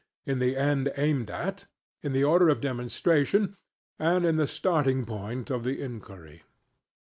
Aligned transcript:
in 0.25 0.39
the 0.39 0.57
end 0.57 0.91
aimed 0.97 1.29
at; 1.29 1.67
in 2.01 2.11
the 2.11 2.23
order 2.23 2.49
of 2.49 2.59
demonstration; 2.59 3.55
and 3.99 4.25
in 4.25 4.35
the 4.35 4.47
starting 4.47 5.05
point 5.05 5.51
of 5.51 5.63
the 5.63 5.79
inquiry. 5.79 6.41